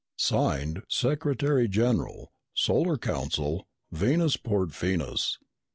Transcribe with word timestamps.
Signed, 0.17 0.81
Secretary 0.89 1.67
General, 1.67 2.31
Solar 2.55 2.97
Council, 2.97 3.67
Venusport, 3.93 4.71
Venus. 4.73 5.37